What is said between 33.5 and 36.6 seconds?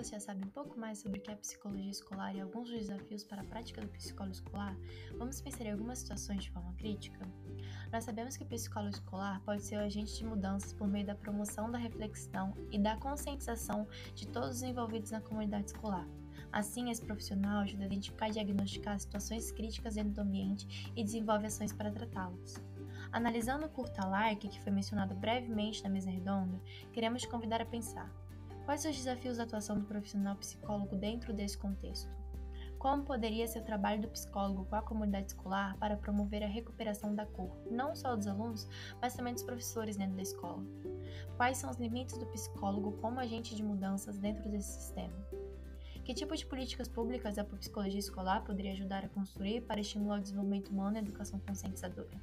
o trabalho do psicólogo com a comunidade escolar para promover a